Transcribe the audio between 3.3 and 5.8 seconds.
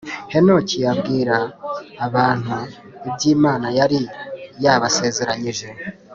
Imana yari yabasezeranyije